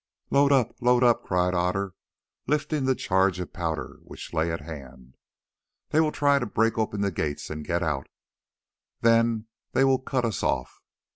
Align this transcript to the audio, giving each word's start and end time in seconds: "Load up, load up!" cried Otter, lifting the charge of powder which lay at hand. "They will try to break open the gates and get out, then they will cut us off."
"Load 0.31 0.51
up, 0.51 0.73
load 0.81 1.03
up!" 1.03 1.23
cried 1.23 1.53
Otter, 1.53 1.93
lifting 2.47 2.85
the 2.85 2.95
charge 2.95 3.39
of 3.39 3.53
powder 3.53 3.99
which 4.01 4.33
lay 4.33 4.51
at 4.51 4.61
hand. 4.61 5.15
"They 5.89 5.99
will 5.99 6.11
try 6.11 6.39
to 6.39 6.47
break 6.47 6.75
open 6.75 7.01
the 7.01 7.11
gates 7.11 7.51
and 7.51 7.63
get 7.63 7.83
out, 7.83 8.09
then 9.01 9.45
they 9.73 9.83
will 9.83 9.99
cut 9.99 10.25
us 10.25 10.41
off." 10.41 10.81